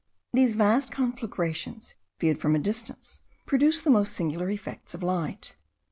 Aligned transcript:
These 0.33 0.53
vast 0.55 0.91
conflagrations, 0.91 1.93
viewed 2.19 2.39
from 2.39 2.55
a 2.55 2.57
distance, 2.57 3.21
produce 3.45 3.83
the 3.83 3.91
most 3.91 4.13
singular 4.13 4.49
effects 4.49 4.95
of 4.95 5.03
light. 5.03 5.55